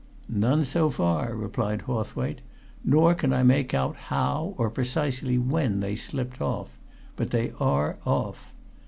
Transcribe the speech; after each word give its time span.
"None, 0.27 0.65
so 0.65 0.89
far," 0.89 1.35
replied 1.35 1.83
Hawthwaite. 1.83 2.41
"Nor 2.83 3.13
can 3.13 3.31
I 3.33 3.43
make 3.43 3.71
out 3.75 3.95
how 3.95 4.55
or 4.57 4.71
precisely 4.71 5.37
when 5.37 5.79
they 5.79 5.95
slipped 5.95 6.41
off. 6.41 6.75
But 7.15 7.29
they 7.29 7.51
are 7.59 7.99
off. 8.03 8.51